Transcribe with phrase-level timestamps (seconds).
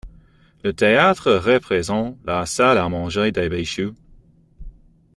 [0.63, 3.89] Le théâtre représente la salle à manger des Bichu.